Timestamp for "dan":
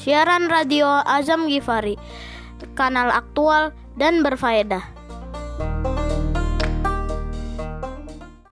4.00-4.24